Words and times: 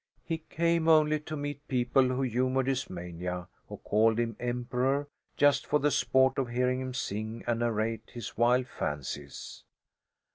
He 0.23 0.39
came 0.49 0.87
only 0.89 1.19
to 1.19 1.37
meet 1.37 1.67
people 1.67 2.07
who 2.07 2.23
humoured 2.23 2.65
his 2.65 2.89
mania, 2.89 3.47
who 3.69 3.77
called 3.77 4.17
him 4.19 4.35
"Emperor" 4.39 5.07
just 5.37 5.67
for 5.67 5.77
the 5.77 5.91
sport 5.91 6.39
of 6.39 6.49
hearing 6.49 6.81
him 6.81 6.95
sing 6.95 7.43
and 7.45 7.59
narrate 7.59 8.09
his 8.11 8.35
wild 8.35 8.65
fancies. 8.65 9.63